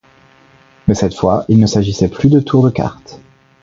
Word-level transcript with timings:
Mais 0.87 0.95
cette 0.95 1.13
fois 1.13 1.45
il 1.47 1.59
ne 1.59 1.67
s’agissait 1.67 2.09
plus 2.09 2.29
de 2.29 2.39
tours 2.39 2.63
de 2.63 2.71
cartes. 2.71 3.21